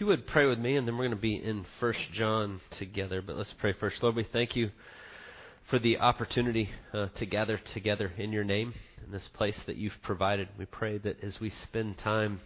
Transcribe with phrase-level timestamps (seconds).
[0.00, 3.20] You would pray with me, and then we're going to be in First John together.
[3.20, 4.02] But let's pray first.
[4.02, 4.70] Lord, we thank you
[5.68, 8.72] for the opportunity uh, to gather together in your name
[9.04, 10.48] in this place that you've provided.
[10.58, 12.40] We pray that as we spend time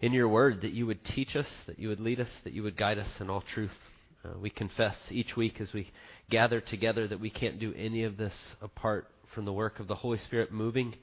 [0.00, 2.62] in your word, that you would teach us, that you would lead us, that you
[2.62, 3.72] would guide us in all truth.
[4.24, 5.90] Uh, we confess each week as we
[6.30, 9.96] gather together that we can't do any of this apart from the work of the
[9.96, 10.94] Holy Spirit moving,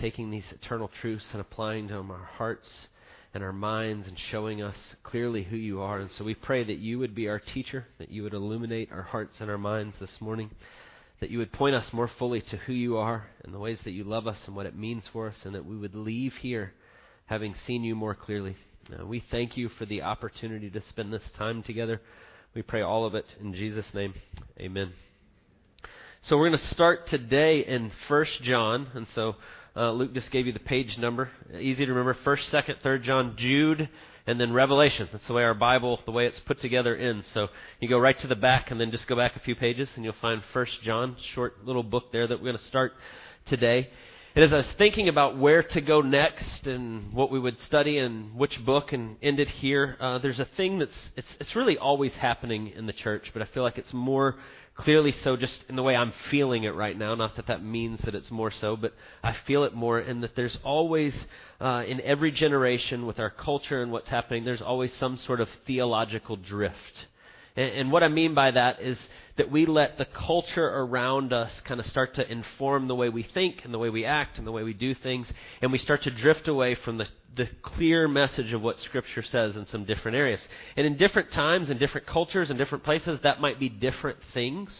[0.00, 2.68] taking these eternal truths and applying them our hearts
[3.32, 6.00] and our minds and showing us clearly who you are.
[6.00, 9.02] And so we pray that you would be our teacher, that you would illuminate our
[9.02, 10.50] hearts and our minds this morning,
[11.20, 13.92] that you would point us more fully to who you are and the ways that
[13.92, 16.72] you love us and what it means for us, and that we would leave here
[17.26, 18.56] having seen you more clearly.
[18.90, 22.00] Uh, we thank you for the opportunity to spend this time together.
[22.54, 24.14] We pray all of it in Jesus' name.
[24.58, 24.92] Amen.
[26.24, 29.36] So we're going to start today in First John, and so
[29.74, 31.30] uh, Luke just gave you the page number.
[31.58, 32.14] Easy to remember.
[32.22, 33.88] First, second, third John, Jude,
[34.26, 35.08] and then Revelation.
[35.10, 37.26] That's the way our Bible, the way it's put together, ends.
[37.32, 37.48] So
[37.80, 40.04] you go right to the back, and then just go back a few pages, and
[40.04, 42.92] you'll find First John, short little book there that we're going to start
[43.46, 43.88] today.
[44.34, 47.98] And as I was thinking about where to go next and what we would study
[47.98, 51.78] and which book and end it here, uh, there's a thing that's it's it's really
[51.78, 54.36] always happening in the church, but I feel like it's more
[54.80, 57.14] clearly so just in the way I'm feeling it right now.
[57.14, 60.34] Not that that means that it's more so, but I feel it more in that
[60.34, 61.14] there's always,
[61.60, 65.48] uh, in every generation with our culture and what's happening, there's always some sort of
[65.66, 67.06] theological drift.
[67.56, 68.98] And, and what I mean by that is
[69.36, 73.22] that we let the culture around us kind of start to inform the way we
[73.22, 75.26] think and the way we act and the way we do things,
[75.62, 77.06] and we start to drift away from the,
[77.36, 80.40] the clear message of what Scripture says in some different areas.
[80.76, 84.76] And in different times, in different cultures, in different places, that might be different things.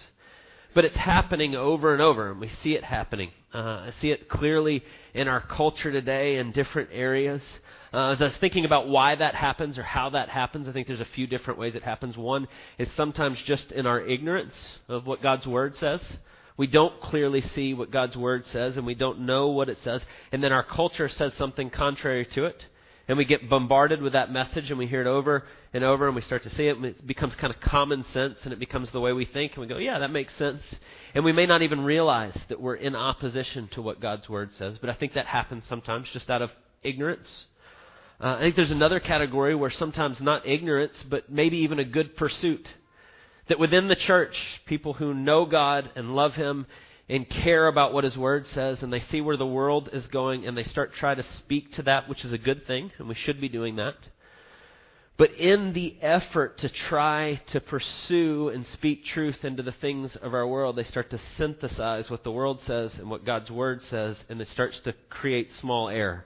[0.75, 3.31] But it's happening over and over, and we see it happening.
[3.53, 7.43] Uh, I see it clearly in our culture today in different areas.
[7.93, 10.87] Uh, as I was thinking about why that happens or how that happens, I think
[10.87, 12.17] there's a few different ways it happens.
[12.17, 12.47] One
[12.79, 14.55] is sometimes just in our ignorance
[14.89, 16.01] of what God's Word says.
[16.57, 20.03] We don't clearly see what God's Word says, and we don't know what it says,
[20.30, 22.64] and then our culture says something contrary to it,
[23.11, 25.45] and we get bombarded with that message, and we hear it over
[25.75, 28.39] and over, and we start to see it, and it becomes kind of common sense,
[28.45, 30.63] and it becomes the way we think, and we go, yeah, that makes sense.
[31.15, 34.79] And we may not even realize that we're in opposition to what God's Word says,
[34.79, 36.51] but I think that happens sometimes just out of
[36.83, 37.45] ignorance
[38.21, 42.17] uh, I think there's another category where sometimes not ignorance, but maybe even a good
[42.17, 42.69] pursuit.
[43.48, 46.67] That within the church, people who know God and love Him
[47.11, 50.47] and care about what His Word says, and they see where the world is going,
[50.47, 53.17] and they start trying to speak to that, which is a good thing, and we
[53.17, 53.97] should be doing that.
[55.19, 60.33] But in the effort to try to pursue and speak truth into the things of
[60.33, 64.17] our world, they start to synthesize what the world says and what God's Word says,
[64.29, 66.25] and it starts to create small error.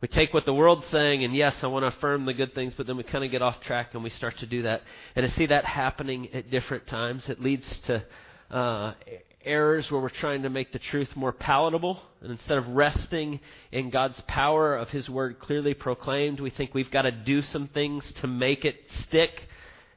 [0.00, 2.74] We take what the world's saying, and yes, I want to affirm the good things,
[2.76, 4.82] but then we kind of get off track and we start to do that.
[5.14, 7.28] And I see that happening at different times.
[7.28, 8.04] It leads to
[8.50, 8.94] uh,
[9.44, 12.00] errors where we're trying to make the truth more palatable.
[12.20, 16.90] And instead of resting in God's power of His Word clearly proclaimed, we think we've
[16.90, 19.30] got to do some things to make it stick.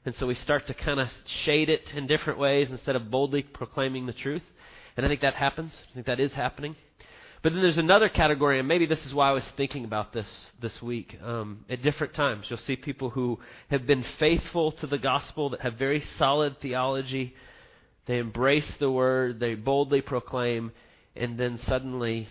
[0.06, 1.08] And so we start to kind of
[1.44, 4.44] shade it in different ways instead of boldly proclaiming the truth.
[4.98, 5.74] And I think that happens.
[5.92, 6.76] I think that is happening.
[7.46, 10.26] But then there's another category, and maybe this is why I was thinking about this
[10.64, 11.16] this week.
[11.24, 13.40] Um, at different times, you'll see people who
[13.70, 17.36] have been faithful to the gospel, that have very solid theology.
[18.08, 20.72] They embrace the word, they boldly proclaim,
[21.16, 22.28] and then suddenly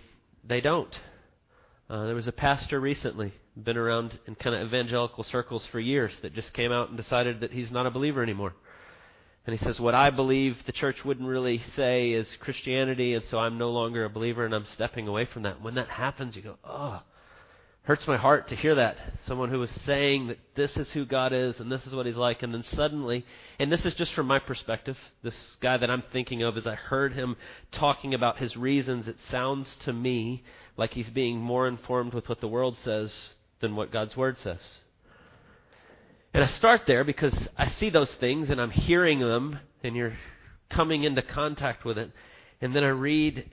[0.47, 0.95] they don't.
[1.91, 6.13] Uh, there was a pastor recently, been around in kind of evangelical circles for years,
[6.23, 8.55] that just came out and decided that he's not a believer anymore.
[9.47, 13.39] And he says, What I believe the church wouldn't really say is Christianity, and so
[13.39, 15.61] I'm no longer a believer and I'm stepping away from that.
[15.61, 17.03] When that happens, you go, Oh,
[17.85, 18.97] hurts my heart to hear that.
[19.27, 22.17] Someone who was saying that this is who God is and this is what He's
[22.17, 23.25] like, and then suddenly,
[23.59, 26.75] and this is just from my perspective, this guy that I'm thinking of, as I
[26.75, 27.37] heard him
[27.73, 30.43] talking about his reasons, it sounds to me
[30.77, 33.15] like he's being more informed with what the world says
[33.61, 34.59] than what God's Word says.
[36.33, 40.17] And I start there because I see those things and I'm hearing them and you're
[40.69, 42.11] coming into contact with it.
[42.61, 43.51] And then I read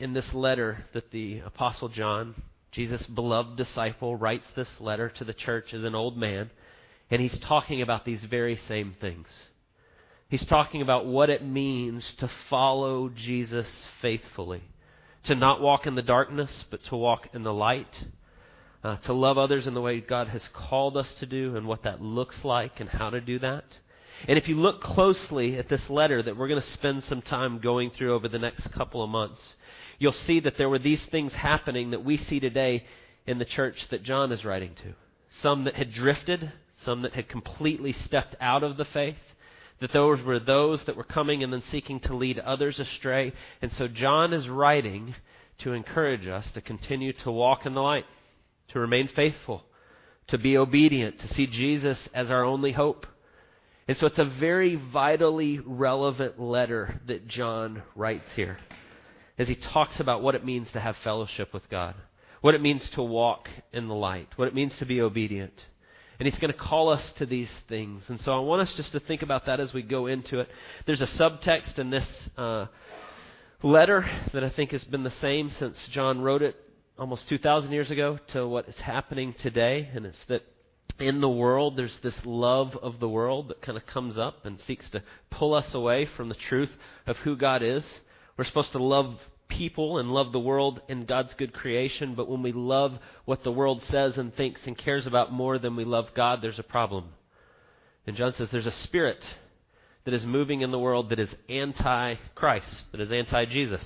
[0.00, 2.34] in this letter that the Apostle John,
[2.74, 6.50] Jesus' beloved disciple, writes this letter to the church as an old man.
[7.10, 9.26] And he's talking about these very same things.
[10.28, 13.68] He's talking about what it means to follow Jesus
[14.02, 14.62] faithfully.
[15.26, 17.88] To not walk in the darkness, but to walk in the light
[18.84, 21.84] uh, to love others in the way God has called us to do and what
[21.84, 23.64] that looks like and how to do that.
[24.28, 27.60] And if you look closely at this letter that we're going to spend some time
[27.60, 29.40] going through over the next couple of months,
[29.98, 32.84] you'll see that there were these things happening that we see today
[33.26, 34.94] in the church that John is writing to.
[35.42, 36.52] Some that had drifted,
[36.84, 39.16] some that had completely stepped out of the faith,
[39.80, 43.32] that those were those that were coming and then seeking to lead others astray.
[43.60, 45.14] And so John is writing
[45.58, 48.04] to encourage us to continue to walk in the light,
[48.68, 49.64] to remain faithful,
[50.28, 53.06] to be obedient, to see Jesus as our only hope.
[53.86, 58.58] And so it's a very vitally relevant letter that John writes here
[59.38, 61.94] as he talks about what it means to have fellowship with God,
[62.40, 65.52] what it means to walk in the light, what it means to be obedient.
[66.18, 68.04] And he's going to call us to these things.
[68.08, 70.48] And so I want us just to think about that as we go into it.
[70.86, 72.06] There's a subtext in this
[72.38, 72.66] uh,
[73.62, 76.54] letter that I think has been the same since John wrote it
[76.96, 79.88] almost 2,000 years ago to what is happening today.
[79.92, 80.42] And it's that
[81.00, 84.60] in the world, there's this love of the world that kind of comes up and
[84.66, 86.70] seeks to pull us away from the truth
[87.06, 87.84] of who God is.
[88.36, 89.16] We're supposed to love
[89.48, 93.52] people and love the world and God's good creation, but when we love what the
[93.52, 97.10] world says and thinks and cares about more than we love God, there's a problem.
[98.06, 99.22] And John says there's a spirit
[100.04, 103.84] that is moving in the world that is anti Christ, that is anti Jesus.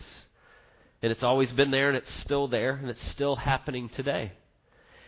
[1.02, 4.32] And it's always been there and it's still there and it's still happening today.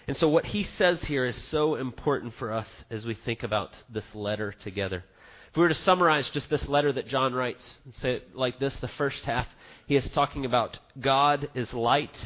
[0.06, 3.70] And so what he says here is so important for us as we think about
[3.92, 5.04] this letter together.
[5.50, 8.61] If we were to summarize just this letter that John writes and say it like
[8.61, 9.47] this, the first half,
[9.87, 12.17] he is talking about God is light,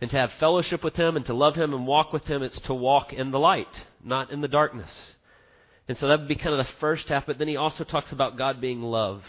[0.00, 2.60] and to have fellowship with Him and to love Him and walk with Him, it's
[2.62, 3.68] to walk in the light,
[4.02, 4.90] not in the darkness.
[5.86, 8.10] And so that would be kind of the first half, but then he also talks
[8.10, 9.22] about God being love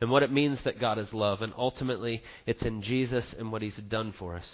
[0.00, 3.62] and what it means that God is love, and ultimately it's in Jesus and what
[3.62, 4.48] He's done for us.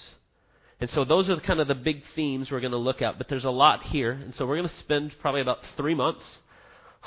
[0.81, 3.29] And so those are kind of the big themes we're going to look at, but
[3.29, 6.25] there's a lot here, and so we're going to spend probably about three months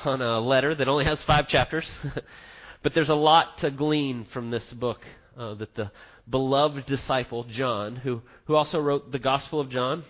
[0.06, 1.86] on a letter that only has five chapters.
[2.84, 5.00] but there's a lot to glean from this book
[5.38, 5.92] uh, that the
[6.30, 10.04] beloved disciple, John, who, who also wrote the Gospel of John,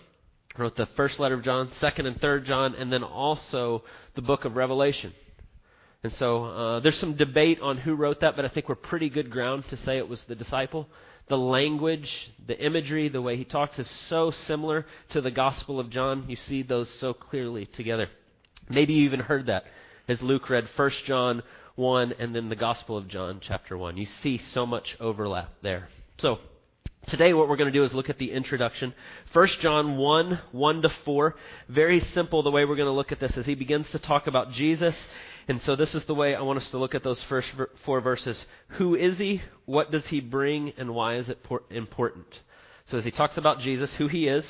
[0.58, 3.84] wrote the first letter of John, second and third John, and then also
[4.16, 5.12] the book of Revelation.
[6.02, 9.10] And so uh, there's some debate on who wrote that, but I think we're pretty
[9.10, 10.88] good ground to say it was the disciple.
[11.28, 12.08] The language,
[12.46, 16.24] the imagery, the way he talks is so similar to the Gospel of John.
[16.28, 18.08] You see those so clearly together.
[18.70, 19.64] Maybe you even heard that
[20.08, 21.42] as Luke read 1 John
[21.76, 23.96] 1 and then the Gospel of John chapter 1.
[23.96, 25.88] You see so much overlap there.
[26.18, 26.38] So,
[27.08, 28.92] Today, what we're going to do is look at the introduction.
[29.32, 31.34] 1 John 1, 1 to 4.
[31.70, 34.26] Very simple the way we're going to look at this as he begins to talk
[34.26, 34.94] about Jesus.
[35.46, 37.48] And so, this is the way I want us to look at those first
[37.86, 38.38] four verses.
[38.76, 39.40] Who is he?
[39.64, 40.74] What does he bring?
[40.76, 41.38] And why is it
[41.70, 42.26] important?
[42.88, 44.44] So, as he talks about Jesus, who he is,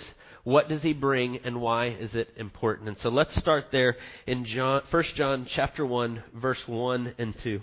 [0.45, 2.89] what does he bring and why is it important?
[2.89, 3.97] And so let's start there
[4.27, 7.61] in John, 1 John chapter 1 verse 1 and 2.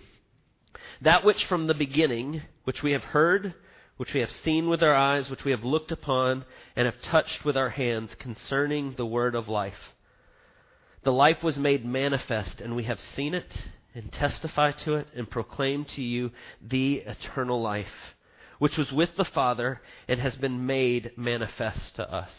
[1.02, 3.56] That which from the beginning, which we have heard,
[3.98, 6.46] which we have seen with our eyes, which we have looked upon
[6.76, 9.96] and have touched with our hands concerning the word of life.
[11.04, 13.52] The life was made manifest and we have seen it
[13.96, 16.32] and testify to it and proclaim to you
[16.62, 18.14] the eternal life,
[18.60, 22.32] which was with the Father and has been made manifest to us.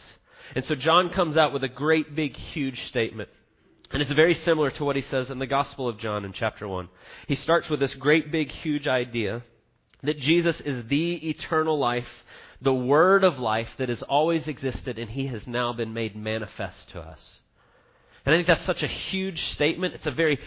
[0.55, 3.29] And so John comes out with a great, big, huge statement.
[3.93, 6.67] And it's very similar to what he says in the Gospel of John in chapter
[6.67, 6.89] 1.
[7.29, 9.43] He starts with this great, big, huge idea
[10.03, 12.05] that Jesus is the eternal life,
[12.61, 16.91] the Word of life that has always existed, and He has now been made manifest
[16.93, 17.39] to us.
[18.25, 19.95] And I think that's such a huge statement.
[19.95, 20.39] It's a very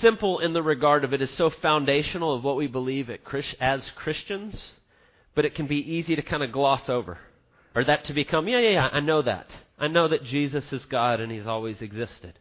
[0.00, 3.10] simple in the regard of it is so foundational of what we believe
[3.60, 4.72] as Christians,
[5.36, 7.18] but it can be easy to kind of gloss over.
[7.76, 9.46] Or that to become, yeah, yeah, yeah, I know that.
[9.78, 12.38] I know that Jesus is God and He's always existed.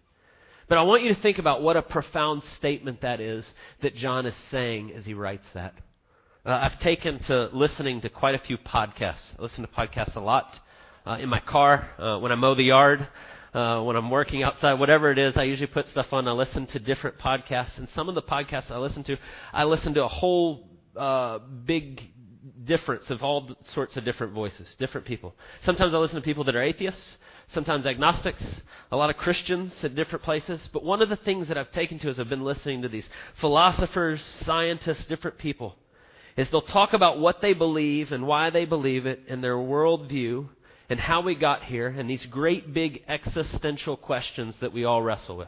[0.67, 3.47] But I want you to think about what a profound statement that is
[3.81, 5.75] that John is saying as he writes that.
[6.43, 9.31] Uh, I've taken to listening to quite a few podcasts.
[9.37, 10.55] I listen to podcasts a lot
[11.05, 13.07] uh, in my car, uh, when I mow the yard,
[13.53, 15.37] uh, when I'm working outside, whatever it is.
[15.37, 16.27] I usually put stuff on.
[16.27, 19.17] I listen to different podcasts, and some of the podcasts I listen to,
[19.53, 22.01] I listen to a whole uh, big
[22.65, 25.33] difference of all sorts of different voices, different people.
[25.63, 27.17] Sometimes I listen to people that are atheists,
[27.49, 28.43] sometimes agnostics,
[28.91, 30.67] a lot of Christians at different places.
[30.71, 33.07] But one of the things that I've taken to as I've been listening to these
[33.41, 35.75] philosophers, scientists, different people,
[36.37, 40.47] is they'll talk about what they believe and why they believe it and their worldview
[40.89, 45.37] and how we got here and these great big existential questions that we all wrestle
[45.37, 45.47] with.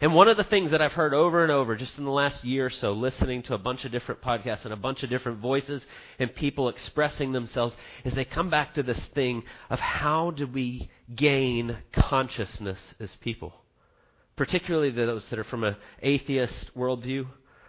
[0.00, 2.44] And one of the things that I've heard over and over just in the last
[2.44, 5.40] year or so, listening to a bunch of different podcasts and a bunch of different
[5.40, 5.84] voices
[6.20, 7.74] and people expressing themselves,
[8.04, 13.52] is they come back to this thing of how do we gain consciousness as people?
[14.36, 17.26] Particularly those that are from an atheist worldview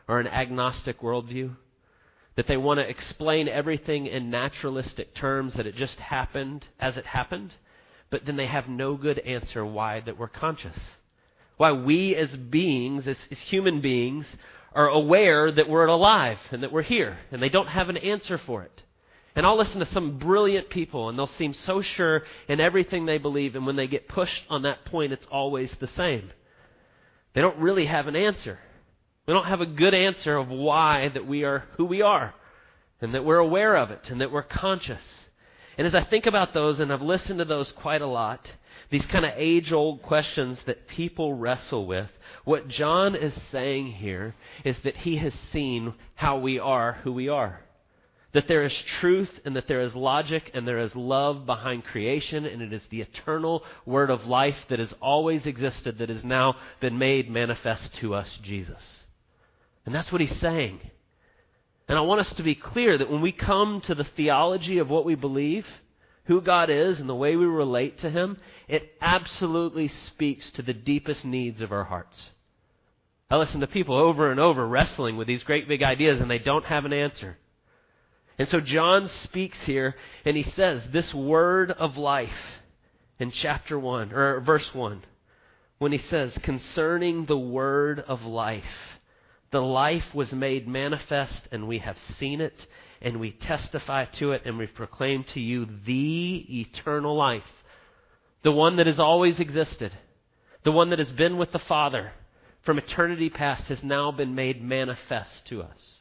[0.08, 1.56] or an agnostic worldview.
[2.36, 7.08] That they want to explain everything in naturalistic terms, that it just happened as it
[7.08, 7.54] happened.
[8.10, 10.78] but then they have no good answer why that we're conscious.
[11.60, 14.25] Why we as beings, as, as human beings,
[14.72, 18.39] are aware that we're alive and that we're here, and they don't have an answer
[18.46, 18.82] for it.
[19.36, 23.18] And I'll listen to some brilliant people, and they'll seem so sure in everything they
[23.18, 26.32] believe, and when they get pushed on that point, it's always the same.
[27.36, 28.58] They don't really have an answer.
[29.28, 32.34] We don't have a good answer of why that we are who we are,
[33.01, 35.04] and that we're aware of it, and that we're conscious.
[35.78, 38.50] And as I think about those, and I've listened to those quite a lot,
[38.89, 42.10] these kind of age old questions that people wrestle with,
[42.43, 44.34] what John is saying here
[44.65, 47.62] is that he has seen how we are who we are.
[48.34, 52.46] That there is truth and that there is logic and there is love behind creation,
[52.46, 56.55] and it is the eternal word of life that has always existed that has now
[56.79, 59.03] been made manifest to us, Jesus.
[59.86, 60.79] And that's what he's saying.
[61.88, 64.89] And I want us to be clear that when we come to the theology of
[64.89, 65.65] what we believe,
[66.30, 70.76] who God is and the way we relate to Him, it absolutely speaks to the
[70.76, 72.30] deepest needs of our hearts.
[73.32, 76.38] I listen to people over and over wrestling with these great big ideas and they
[76.38, 77.38] don't have an answer.
[78.38, 82.30] And so John speaks here and he says, This word of life
[83.18, 85.04] in chapter 1, or verse 1,
[85.80, 88.64] when he says, Concerning the word of life,
[89.52, 92.54] the life was made manifest and we have seen it
[93.01, 97.44] and we testify to it and we proclaim to you the eternal life,
[98.44, 99.91] the one that has always existed,
[100.63, 102.12] the one that has been with the Father
[102.65, 105.96] from eternity past has now been made manifest to us.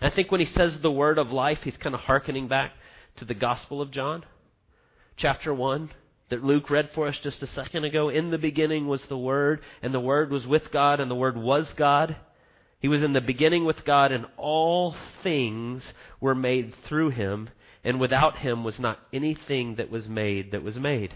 [0.00, 2.72] And I think when he says the word of life, he's kind of hearkening back
[3.16, 4.24] to the Gospel of John,
[5.16, 5.90] chapter 1,
[6.30, 8.08] that Luke read for us just a second ago.
[8.08, 11.36] In the beginning was the Word, and the Word was with God, and the Word
[11.36, 12.16] was God.
[12.80, 15.82] He was in the beginning with God, and all things
[16.20, 17.50] were made through him,
[17.84, 21.14] and without him was not anything that was made that was made.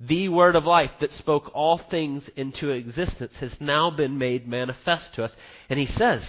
[0.00, 5.14] The Word of life that spoke all things into existence has now been made manifest
[5.14, 5.32] to us.
[5.68, 6.26] And he says,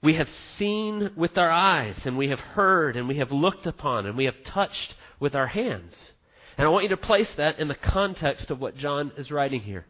[0.00, 4.06] we have seen with our eyes, and we have heard, and we have looked upon,
[4.06, 6.12] and we have touched with our hands.
[6.56, 9.62] And I want you to place that in the context of what John is writing
[9.62, 9.86] here.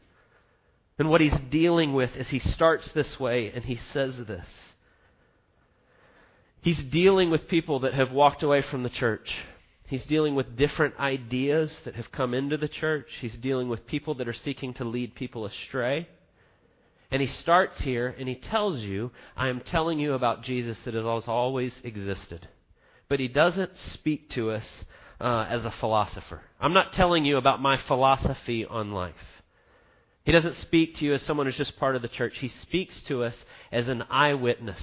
[0.99, 4.47] And what he's dealing with as he starts this way and he says this.
[6.61, 9.31] He's dealing with people that have walked away from the church.
[9.87, 13.07] He's dealing with different ideas that have come into the church.
[13.21, 16.09] He's dealing with people that are seeking to lead people astray.
[17.11, 20.95] And he starts here and he tells you, I am telling you about Jesus that
[20.95, 22.49] has always existed.
[23.09, 24.65] But he doesn't speak to us
[25.21, 26.41] uh, as a philosopher.
[26.59, 29.15] I'm not telling you about my philosophy on life.
[30.25, 32.35] He doesn't speak to you as someone who's just part of the church.
[32.39, 33.35] He speaks to us
[33.71, 34.81] as an eyewitness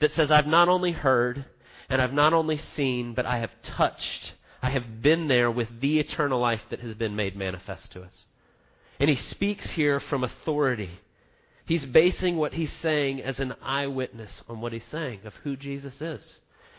[0.00, 1.44] that says, I've not only heard
[1.88, 4.34] and I've not only seen, but I have touched.
[4.62, 8.24] I have been there with the eternal life that has been made manifest to us.
[9.00, 10.90] And he speaks here from authority.
[11.66, 15.94] He's basing what he's saying as an eyewitness on what he's saying of who Jesus
[16.00, 16.38] is.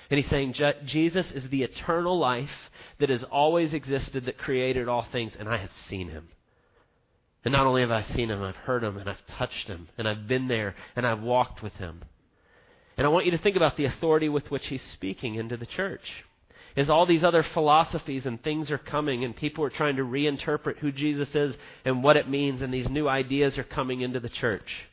[0.09, 2.49] And he's saying, Jesus is the eternal life
[2.99, 6.29] that has always existed, that created all things, and I have seen him.
[7.45, 10.07] And not only have I seen him, I've heard him, and I've touched him, and
[10.07, 12.03] I've been there, and I've walked with him.
[12.97, 15.65] And I want you to think about the authority with which he's speaking into the
[15.65, 16.23] church.
[16.75, 20.77] As all these other philosophies and things are coming, and people are trying to reinterpret
[20.77, 24.29] who Jesus is and what it means, and these new ideas are coming into the
[24.29, 24.87] church.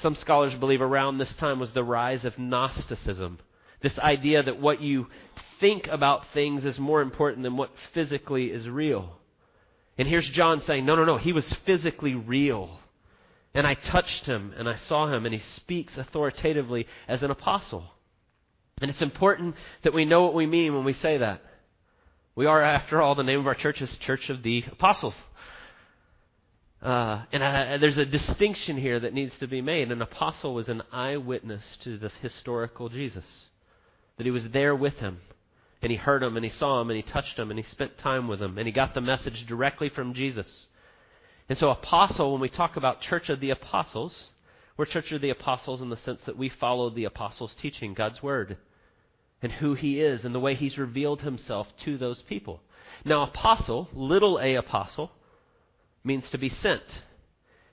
[0.00, 3.38] Some scholars believe around this time was the rise of Gnosticism.
[3.82, 5.08] This idea that what you
[5.60, 9.18] think about things is more important than what physically is real.
[9.96, 12.78] And here's John saying, No, no, no, he was physically real.
[13.54, 17.84] And I touched him and I saw him, and he speaks authoritatively as an apostle.
[18.80, 21.40] And it's important that we know what we mean when we say that.
[22.34, 25.14] We are, after all, the name of our church is Church of the Apostles.
[26.82, 29.92] Uh, and I, there's a distinction here that needs to be made.
[29.92, 33.24] An apostle was an eyewitness to the historical Jesus,
[34.18, 35.18] that he was there with him,
[35.84, 37.98] and he heard him, and he saw him, and he touched him, and he spent
[37.98, 40.66] time with him, and he got the message directly from Jesus.
[41.46, 44.28] And so, apostle, when we talk about Church of the Apostles,
[44.78, 48.22] we're Church of the Apostles in the sense that we follow the Apostles' teaching, God's
[48.22, 48.56] Word,
[49.42, 52.62] and who He is, and the way He's revealed Himself to those people.
[53.04, 55.12] Now, apostle, little a apostle,
[56.02, 57.02] means to be sent.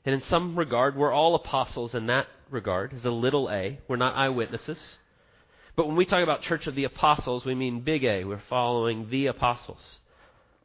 [0.04, 3.80] And in some regard, we're all apostles in that regard, as a little a.
[3.88, 4.98] We're not eyewitnesses.
[5.76, 8.24] But when we talk about Church of the Apostles, we mean big A.
[8.26, 10.00] We're following the apostles.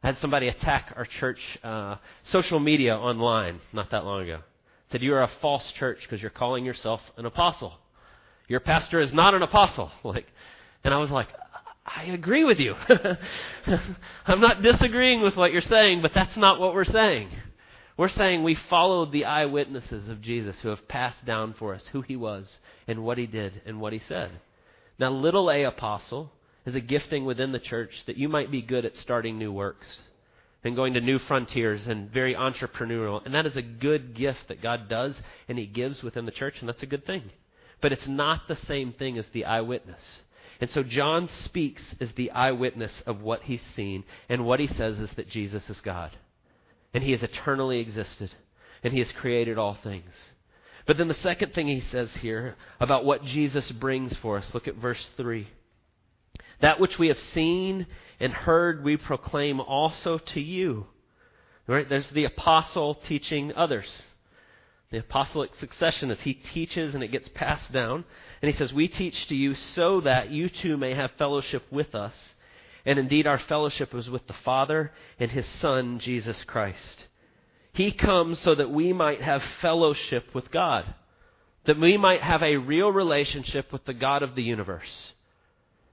[0.03, 1.95] I had somebody attack our church uh,
[2.25, 4.39] social media online not that long ago.
[4.91, 7.73] Said you are a false church because you're calling yourself an apostle.
[8.47, 9.91] Your pastor is not an apostle.
[10.03, 10.27] Like,
[10.83, 11.27] and I was like,
[11.85, 12.75] I agree with you.
[14.25, 17.29] I'm not disagreeing with what you're saying, but that's not what we're saying.
[17.97, 22.01] We're saying we followed the eyewitnesses of Jesus who have passed down for us who
[22.01, 24.31] he was and what he did and what he said.
[24.99, 26.31] Now, little a apostle
[26.65, 29.87] is a gifting within the church that you might be good at starting new works
[30.63, 33.23] and going to new frontiers and very entrepreneurial.
[33.23, 35.15] And that is a good gift that God does
[35.47, 37.23] and he gives within the church, and that's a good thing.
[37.81, 40.01] But it's not the same thing as the eyewitness.
[40.59, 44.97] And so John speaks as the eyewitness of what he's seen, and what he says
[44.97, 46.17] is that Jesus is God.
[46.93, 48.31] And he has eternally existed,
[48.83, 50.11] and he has created all things.
[50.87, 54.69] But then the second thing he says here about what Jesus brings for us, look
[54.69, 55.47] at verse 3.
[56.61, 57.85] That which we have seen
[58.19, 60.87] and heard we proclaim also to you.
[61.67, 61.87] Right?
[61.87, 63.87] There's the apostle teaching others.
[64.89, 68.05] The apostolic succession as he teaches and it gets passed down.
[68.41, 71.93] And he says, We teach to you so that you too may have fellowship with
[71.93, 72.13] us.
[72.85, 77.07] And indeed, our fellowship is with the Father and his Son, Jesus Christ.
[77.77, 80.95] He comes so that we might have fellowship with God,
[81.67, 85.11] that we might have a real relationship with the God of the universe.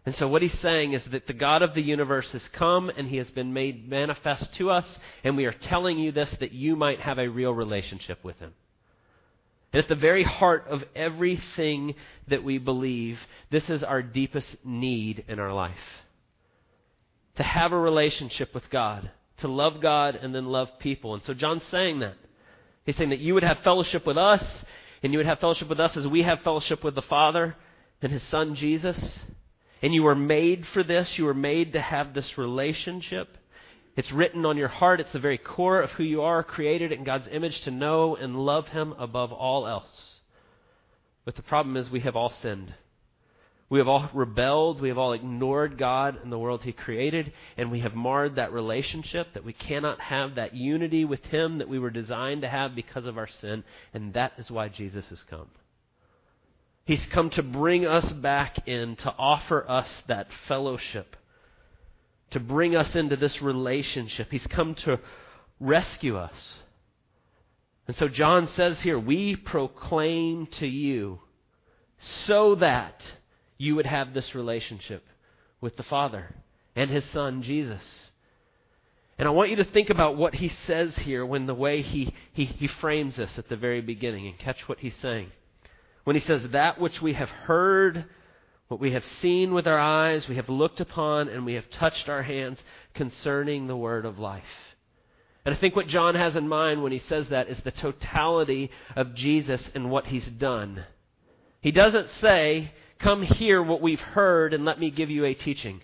[0.07, 3.07] And so what he's saying is that the God of the universe has come and
[3.07, 4.87] he has been made manifest to us,
[5.25, 8.55] and we are telling you this that you might have a real relationship with him.
[9.75, 11.97] And at the very heart of everything
[12.29, 13.19] that we believe,
[13.51, 15.75] this is our deepest need in our life.
[17.37, 19.11] To have a relationship with God,
[19.45, 21.13] to love God and then love people.
[21.13, 22.15] And so John's saying that.
[22.87, 24.43] He's saying that you would have fellowship with us,
[25.03, 27.55] and you would have fellowship with us as we have fellowship with the Father
[28.01, 29.19] and His Son Jesus.
[29.83, 31.15] And you were made for this.
[31.17, 33.37] You were made to have this relationship.
[33.97, 35.01] It's written on your heart.
[35.01, 38.37] It's the very core of who you are, created in God's image to know and
[38.37, 40.17] love Him above all else.
[41.27, 42.75] But the problem is we have all sinned.
[43.71, 44.81] We have all rebelled.
[44.81, 48.53] We have all ignored God and the world He created, and we have marred that
[48.53, 52.75] relationship that we cannot have that unity with Him that we were designed to have
[52.75, 55.49] because of our sin, and that is why Jesus has come.
[56.85, 61.17] He's come to bring us back in, to offer us that fellowship
[62.35, 64.27] to bring us into this relationship.
[64.29, 64.99] He's come to
[65.61, 66.59] rescue us.
[67.87, 71.21] And so John says here, we proclaim to you
[72.27, 73.01] so that
[73.59, 75.05] you would have this relationship
[75.61, 76.35] with the Father
[76.77, 77.83] and His Son, Jesus.
[79.19, 82.13] And I want you to think about what he says here when the way he,
[82.33, 85.31] he, he frames this at the very beginning and catch what he's saying.
[86.03, 88.07] When he says, That which we have heard
[88.69, 92.09] what we have seen with our eyes, we have looked upon, and we have touched
[92.09, 92.59] our hands
[92.95, 94.43] concerning the word of life.
[95.45, 98.71] And I think what John has in mind when he says that is the totality
[98.97, 100.85] of Jesus and what he's done.
[101.61, 102.73] He doesn't say,
[103.05, 105.83] Come hear what we've heard and let me give you a teaching.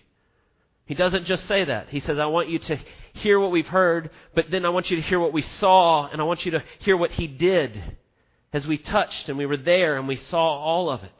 [0.87, 1.89] He doesn't just say that.
[1.89, 2.79] He says, I want you to
[3.13, 6.19] hear what we've heard, but then I want you to hear what we saw, and
[6.19, 7.79] I want you to hear what he did
[8.51, 11.11] as we touched and we were there and we saw all of it.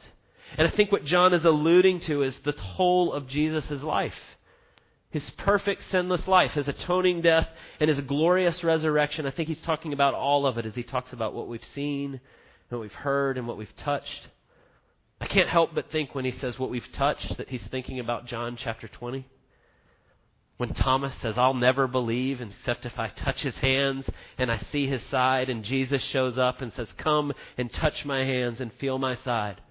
[0.57, 4.11] And I think what John is alluding to is the whole of Jesus' life.
[5.11, 7.47] His perfect sinless life, his atoning death,
[7.79, 9.27] and his glorious resurrection.
[9.27, 12.13] I think he's talking about all of it as he talks about what we've seen,
[12.13, 14.29] and what we've heard, and what we've touched.
[15.21, 18.25] I can't help but think when he says what we've touched that he's thinking about
[18.25, 19.23] John chapter 20.
[20.57, 24.87] When Thomas says, I'll never believe except if I touch his hands and I see
[24.87, 28.97] his side, and Jesus shows up and says, Come and touch my hands and feel
[28.97, 29.61] my side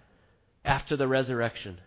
[0.65, 1.79] after the resurrection.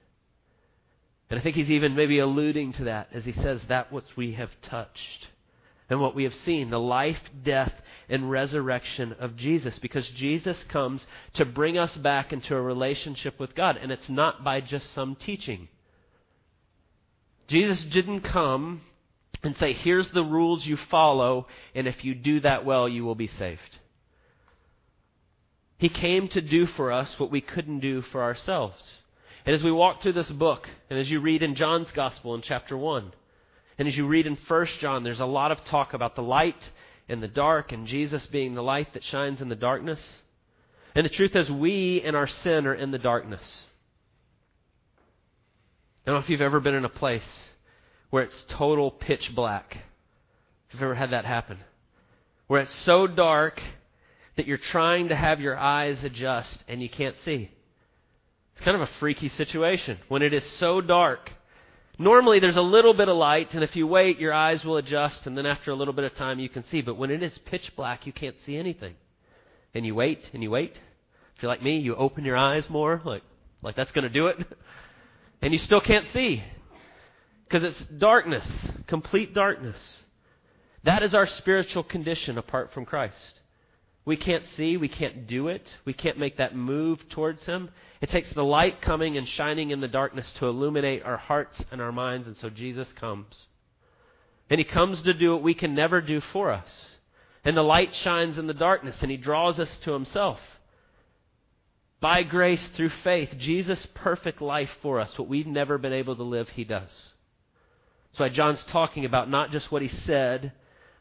[1.30, 4.34] And I think he's even maybe alluding to that as he says that what we
[4.34, 5.28] have touched
[5.94, 7.72] and what we have seen the life, death,
[8.10, 9.78] and resurrection of Jesus.
[9.80, 14.44] Because Jesus comes to bring us back into a relationship with God, and it's not
[14.44, 15.68] by just some teaching.
[17.48, 18.82] Jesus didn't come
[19.44, 23.14] and say, here's the rules you follow, and if you do that well, you will
[23.14, 23.62] be saved.
[25.78, 28.82] He came to do for us what we couldn't do for ourselves.
[29.46, 32.42] And as we walk through this book, and as you read in John's Gospel in
[32.42, 33.14] chapter 1,
[33.78, 36.62] and as you read in 1 John, there's a lot of talk about the light
[37.10, 40.00] and the dark, and Jesus being the light that shines in the darkness.
[40.96, 43.64] And the truth is, we in our sin are in the darkness.
[46.06, 47.24] I don't know if you've ever been in a place
[48.10, 49.76] where it's total pitch black.
[50.68, 51.58] If you've ever had that happen.
[52.48, 53.60] Where it's so dark
[54.38, 57.50] that you're trying to have your eyes adjust and you can't see.
[58.56, 61.32] It's kind of a freaky situation when it is so dark.
[62.00, 65.26] Normally there's a little bit of light, and if you wait, your eyes will adjust,
[65.26, 66.82] and then after a little bit of time you can see.
[66.82, 68.96] But when it is pitch black, you can't see anything.
[69.76, 70.72] And you wait, and you wait.
[71.36, 73.24] If you're like me, you open your eyes more, like,
[73.62, 74.38] like that's going to do it.
[75.42, 76.42] And you still can't see.
[77.44, 78.48] Because it's darkness,
[78.88, 79.76] complete darkness.
[80.86, 83.14] That is our spiritual condition apart from Christ.
[84.06, 87.70] We can't see, we can't do it, we can't make that move towards Him.
[88.04, 91.82] It takes the light coming and shining in the darkness to illuminate our hearts and
[91.82, 93.46] our minds, and so Jesus comes.
[94.50, 96.68] And He comes to do what we can never do for us.
[97.46, 100.40] And the light shines in the darkness, and He draws us to Himself.
[102.02, 106.24] By grace, through faith, Jesus' perfect life for us, what we've never been able to
[106.24, 107.14] live, He does.
[108.12, 110.52] That's why John's talking about not just what He said,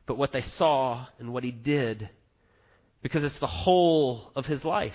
[0.06, 2.10] but what they saw and what He did.
[3.02, 4.92] Because it's the whole of His life.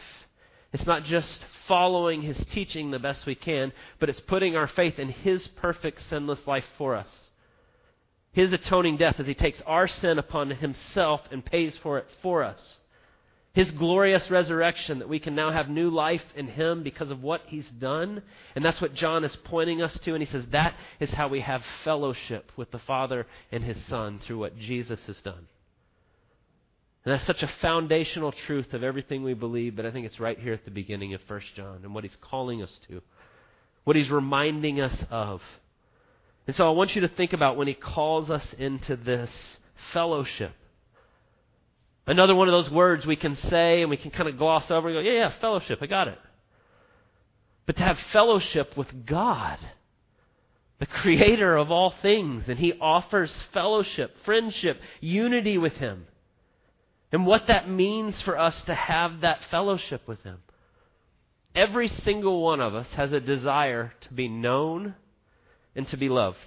[0.73, 4.99] It's not just following His teaching the best we can, but it's putting our faith
[4.99, 7.09] in His perfect, sinless life for us.
[8.33, 12.43] His atoning death as He takes our sin upon Himself and pays for it for
[12.43, 12.61] us.
[13.53, 17.41] His glorious resurrection that we can now have new life in Him because of what
[17.47, 18.21] He's done.
[18.55, 20.13] And that's what John is pointing us to.
[20.13, 24.19] And he says that is how we have fellowship with the Father and His Son
[24.19, 25.47] through what Jesus has done.
[27.07, 30.37] And that's such a foundational truth of everything we believe, but I think it's right
[30.37, 33.01] here at the beginning of 1 John and what he's calling us to,
[33.85, 35.39] what he's reminding us of.
[36.47, 39.31] And so I want you to think about when he calls us into this
[39.93, 40.51] fellowship.
[42.05, 44.89] Another one of those words we can say and we can kind of gloss over
[44.89, 46.19] and go, yeah, yeah, fellowship, I got it.
[47.65, 49.59] But to have fellowship with God,
[50.79, 56.05] the creator of all things, and he offers fellowship, friendship, unity with him.
[57.11, 60.39] And what that means for us to have that fellowship with him.
[61.55, 64.95] Every single one of us has a desire to be known
[65.75, 66.37] and to be loved.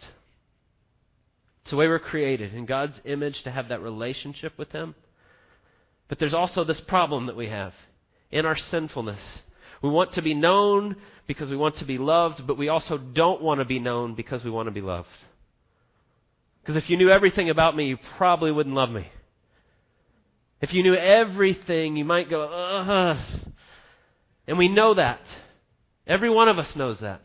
[1.62, 4.94] It's the way we're created in God's image to have that relationship with Him.
[6.08, 7.72] But there's also this problem that we have
[8.30, 9.20] in our sinfulness.
[9.82, 10.96] We want to be known
[11.26, 14.42] because we want to be loved, but we also don't want to be known because
[14.42, 15.08] we want to be loved.
[16.60, 19.06] Because if you knew everything about me, you probably wouldn't love me.
[20.60, 23.16] If you knew everything, you might go, ugh.
[24.46, 25.20] And we know that.
[26.06, 27.22] Every one of us knows that.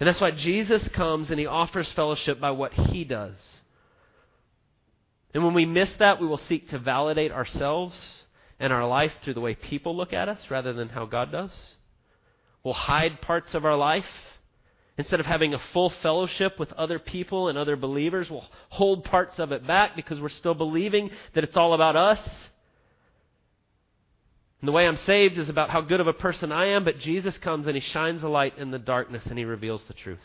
[0.00, 3.36] And that's why Jesus comes and he offers fellowship by what he does.
[5.32, 7.94] And when we miss that, we will seek to validate ourselves
[8.58, 11.56] and our life through the way people look at us rather than how God does.
[12.62, 14.04] We'll hide parts of our life.
[14.96, 19.38] Instead of having a full fellowship with other people and other believers, we'll hold parts
[19.38, 22.20] of it back because we're still believing that it's all about us
[24.64, 26.96] and the way I'm saved is about how good of a person I am, but
[26.96, 30.24] Jesus comes and he shines a light in the darkness and he reveals the truth.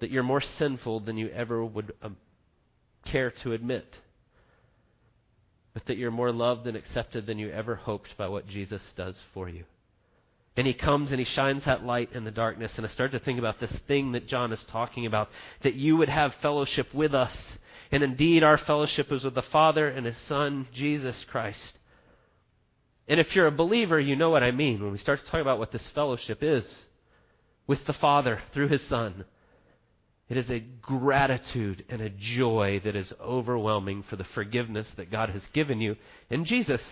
[0.00, 2.18] That you're more sinful than you ever would um,
[3.10, 3.86] care to admit.
[5.72, 9.18] But that you're more loved and accepted than you ever hoped by what Jesus does
[9.32, 9.64] for you.
[10.58, 12.72] And he comes and he shines that light in the darkness.
[12.76, 15.28] And I start to think about this thing that John is talking about
[15.62, 17.30] that you would have fellowship with us.
[17.92, 21.78] And indeed, our fellowship is with the Father and his Son, Jesus Christ.
[23.06, 25.40] And if you're a believer, you know what I mean when we start to talk
[25.40, 26.64] about what this fellowship is
[27.68, 29.26] with the Father through His Son.
[30.28, 35.30] It is a gratitude and a joy that is overwhelming for the forgiveness that God
[35.30, 35.94] has given you
[36.30, 36.82] in Jesus.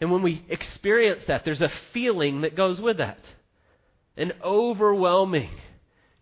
[0.00, 3.18] And when we experience that, there's a feeling that goes with that
[4.18, 5.50] an overwhelming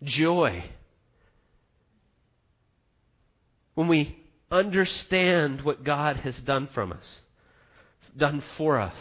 [0.03, 0.63] joy.
[3.73, 7.19] When we understand what God has done from us,
[8.15, 8.95] done for us.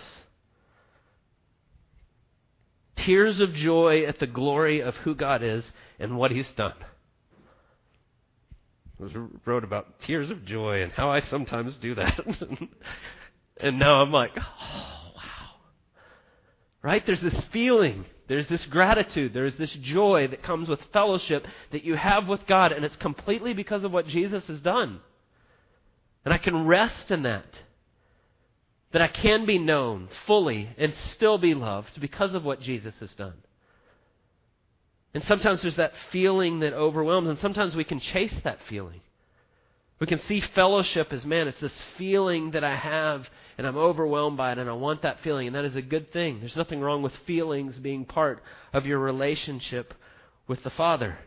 [3.04, 5.64] Tears of joy at the glory of who God is
[5.98, 6.74] and what He's done.
[8.98, 12.18] I wrote about tears of joy and how I sometimes do that.
[13.60, 15.50] and now I'm like, oh, wow.
[16.82, 17.02] Right?
[17.06, 21.94] There's this feeling there's this gratitude, there's this joy that comes with fellowship that you
[21.94, 25.00] have with God, and it's completely because of what Jesus has done.
[26.24, 27.46] And I can rest in that.
[28.92, 33.12] That I can be known fully and still be loved because of what Jesus has
[33.12, 33.34] done.
[35.14, 39.00] And sometimes there's that feeling that overwhelms, and sometimes we can chase that feeling.
[40.00, 43.26] We can see fellowship as, man, it's this feeling that I have,
[43.58, 46.12] and I'm overwhelmed by it, and I want that feeling, and that is a good
[46.12, 46.40] thing.
[46.40, 48.42] There's nothing wrong with feelings being part
[48.72, 49.94] of your relationship
[50.46, 51.18] with the Father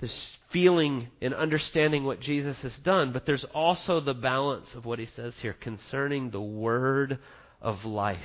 [0.00, 0.14] this
[0.52, 5.08] feeling and understanding what Jesus has done, but there's also the balance of what he
[5.16, 7.18] says here concerning the word
[7.62, 8.18] of life.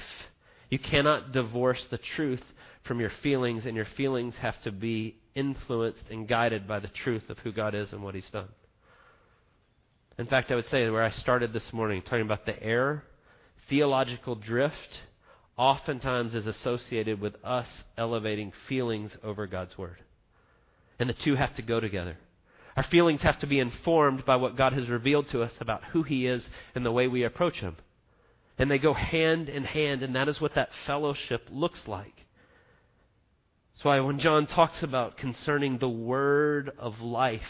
[0.69, 2.43] You cannot divorce the truth
[2.85, 7.29] from your feelings, and your feelings have to be influenced and guided by the truth
[7.29, 8.49] of who God is and what he's done.
[10.17, 13.03] In fact, I would say where I started this morning, talking about the error,
[13.69, 14.99] theological drift,
[15.57, 19.97] oftentimes is associated with us elevating feelings over God's Word.
[20.99, 22.17] And the two have to go together.
[22.75, 26.03] Our feelings have to be informed by what God has revealed to us about who
[26.03, 27.77] He is and the way we approach Him.
[28.57, 32.13] And they go hand in hand, and that is what that fellowship looks like.
[33.73, 37.41] That's why when John talks about concerning the word of life,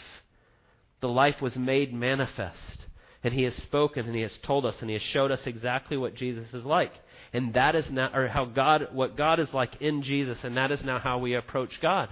[1.02, 2.86] the life was made manifest.
[3.22, 5.98] And he has spoken and he has told us and he has showed us exactly
[5.98, 6.92] what Jesus is like.
[7.34, 10.72] And that is now, or how God, what God is like in Jesus, and that
[10.72, 12.08] is now how we approach God.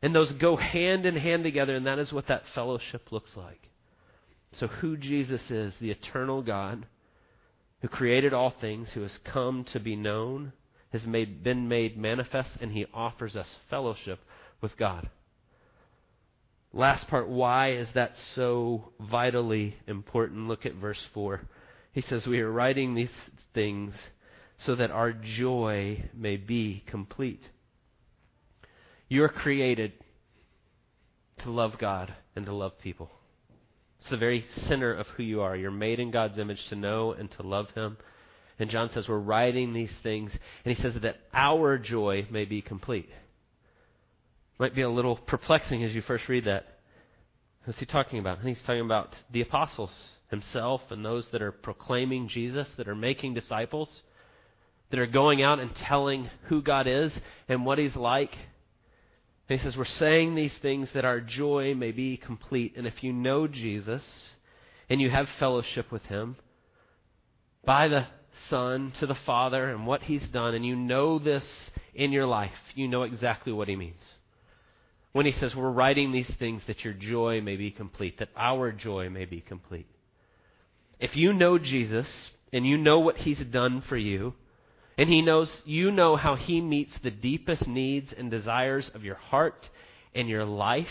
[0.00, 3.68] And those go hand in hand together, and that is what that fellowship looks like.
[4.52, 6.86] So, who Jesus is, the eternal God
[7.82, 10.52] who created all things, who has come to be known,
[10.92, 14.18] has made, been made manifest, and he offers us fellowship
[14.60, 15.08] with God.
[16.76, 20.46] Last part, why is that so vitally important?
[20.46, 21.40] Look at verse 4.
[21.92, 23.08] He says, We are writing these
[23.54, 23.94] things
[24.58, 27.40] so that our joy may be complete.
[29.08, 29.94] You are created
[31.38, 33.10] to love God and to love people.
[33.98, 35.56] It's the very center of who you are.
[35.56, 37.96] You're made in God's image to know and to love Him.
[38.58, 40.30] And John says, We're writing these things,
[40.62, 43.08] and he says that our joy may be complete.
[44.58, 46.64] Might be a little perplexing as you first read that.
[47.64, 48.40] What's he talking about?
[48.40, 49.90] He's talking about the apostles
[50.30, 54.02] himself and those that are proclaiming Jesus, that are making disciples,
[54.90, 57.12] that are going out and telling who God is
[57.48, 58.32] and what he's like.
[59.48, 62.76] And he says, We're saying these things that our joy may be complete.
[62.76, 64.02] And if you know Jesus
[64.88, 66.36] and you have fellowship with him,
[67.64, 68.06] by the
[68.48, 71.44] Son to the Father and what he's done, and you know this
[71.94, 74.02] in your life, you know exactly what he means
[75.16, 78.70] when he says, We're writing these things that your joy may be complete, that our
[78.70, 79.86] joy may be complete.
[81.00, 82.06] If you know Jesus
[82.52, 84.34] and you know what he's done for you,
[84.98, 89.14] and he knows you know how he meets the deepest needs and desires of your
[89.14, 89.70] heart
[90.14, 90.86] and your life,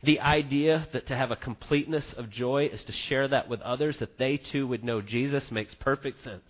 [0.00, 3.98] the idea that to have a completeness of joy is to share that with others,
[3.98, 6.48] that they too would know Jesus, makes perfect sense.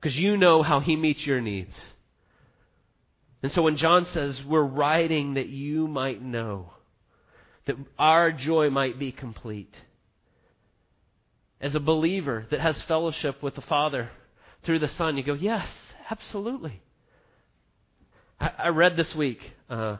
[0.00, 1.74] Because you know how he meets your needs.
[3.42, 6.72] And so when John says, We're writing that you might know,
[7.66, 9.74] that our joy might be complete.
[11.60, 14.10] As a believer that has fellowship with the Father
[14.64, 15.66] through the Son, you go, Yes,
[16.10, 16.82] absolutely.
[18.40, 19.96] I, I read this week, uh,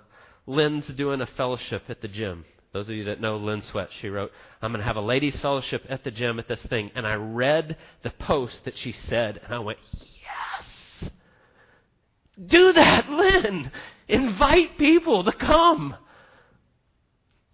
[0.47, 2.45] Lynn's doing a fellowship at the gym.
[2.73, 5.39] Those of you that know Lynn Sweat, she wrote, I'm going to have a ladies'
[5.41, 6.91] fellowship at the gym at this thing.
[6.95, 9.79] And I read the post that she said, and I went,
[12.45, 13.71] do that, Lynn.
[14.09, 15.95] Invite people to come.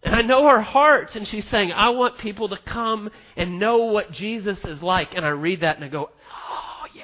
[0.02, 3.84] And I know her heart, and she's saying, I want people to come and know
[3.84, 5.14] what Jesus is like.
[5.14, 7.02] And I read that and I go, oh, yeah.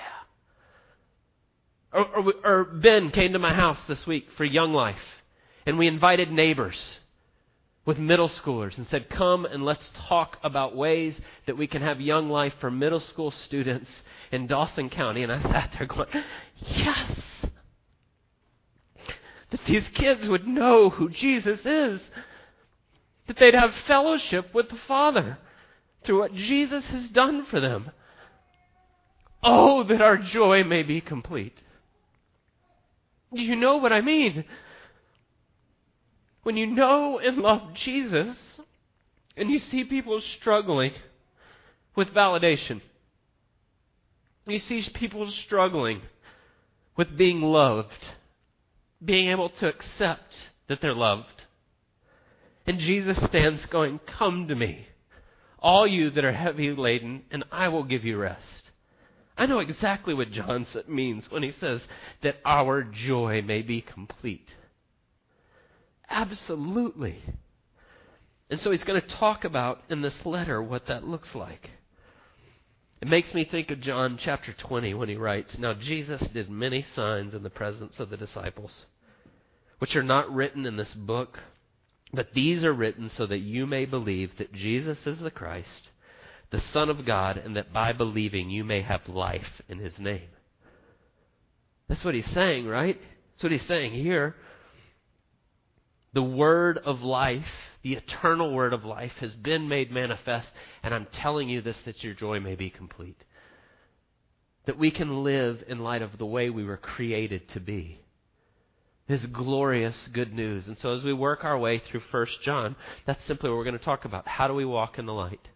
[1.92, 4.96] Or, or, or Ben came to my house this week for Young Life,
[5.64, 6.76] and we invited neighbors
[7.88, 12.02] with middle schoolers and said, Come and let's talk about ways that we can have
[12.02, 13.88] Young Life for middle school students
[14.30, 15.22] in Dawson County.
[15.22, 16.08] And I sat there going,
[16.66, 17.18] Yes!
[19.50, 22.00] That these kids would know who Jesus is,
[23.26, 25.38] that they'd have fellowship with the Father
[26.04, 27.90] through what Jesus has done for them.
[29.42, 31.62] Oh, that our joy may be complete.
[33.32, 34.44] Do you know what I mean?
[36.42, 38.37] When you know and love Jesus,
[39.37, 40.92] and you see people struggling
[41.94, 42.80] with validation,
[44.46, 46.00] you see people struggling
[46.96, 47.92] with being loved
[49.04, 50.34] being able to accept
[50.68, 51.44] that they're loved.
[52.66, 54.87] And Jesus stands going, Come to me,
[55.58, 58.42] all you that are heavy laden, and I will give you rest.
[59.37, 61.80] I know exactly what John means when he says
[62.22, 64.48] that our joy may be complete.
[66.11, 67.22] Absolutely.
[68.50, 71.70] And so he's going to talk about in this letter what that looks like.
[73.00, 76.84] It makes me think of John chapter 20 when he writes, Now Jesus did many
[76.96, 78.72] signs in the presence of the disciples,
[79.78, 81.38] which are not written in this book,
[82.12, 85.90] but these are written so that you may believe that Jesus is the Christ,
[86.50, 90.28] the Son of God, and that by believing you may have life in his name.
[91.88, 92.98] That's what he's saying, right?
[93.32, 94.34] That's what he's saying here.
[96.18, 97.44] The word of life
[97.85, 100.48] the eternal word of life has been made manifest,
[100.83, 103.22] and I'm telling you this that your joy may be complete.
[104.66, 108.00] That we can live in light of the way we were created to be.
[109.07, 110.66] This glorious good news.
[110.66, 112.74] And so as we work our way through 1 John,
[113.07, 114.26] that's simply what we're going to talk about.
[114.26, 115.46] How do we walk in the light?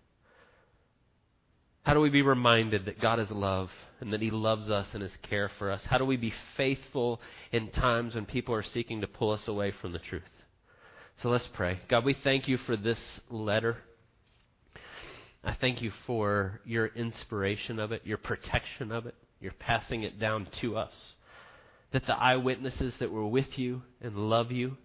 [1.82, 3.68] How do we be reminded that God is love
[4.00, 5.82] and that He loves us and His care for us?
[5.90, 7.20] How do we be faithful
[7.50, 10.22] in times when people are seeking to pull us away from the truth?
[11.22, 11.78] So let's pray.
[11.88, 12.98] God, we thank you for this
[13.30, 13.76] letter.
[15.44, 20.18] I thank you for your inspiration of it, your protection of it, your passing it
[20.18, 20.92] down to us.
[21.92, 24.76] That the eyewitnesses that were with you and love you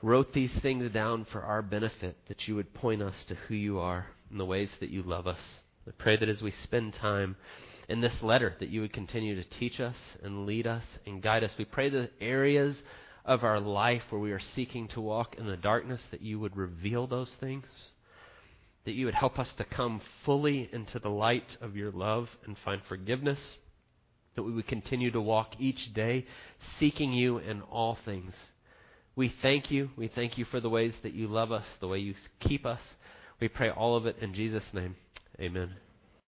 [0.00, 3.80] wrote these things down for our benefit, that you would point us to who you
[3.80, 5.40] are and the ways that you love us.
[5.88, 7.34] I pray that as we spend time
[7.88, 11.42] in this letter, that you would continue to teach us and lead us and guide
[11.42, 11.50] us.
[11.58, 12.76] We pray the areas
[13.28, 16.56] of our life where we are seeking to walk in the darkness, that you would
[16.56, 17.66] reveal those things,
[18.86, 22.56] that you would help us to come fully into the light of your love and
[22.64, 23.38] find forgiveness,
[24.34, 26.24] that we would continue to walk each day
[26.80, 28.34] seeking you in all things.
[29.14, 29.90] We thank you.
[29.96, 32.80] We thank you for the ways that you love us, the way you keep us.
[33.40, 34.96] We pray all of it in Jesus' name.
[35.38, 35.87] Amen.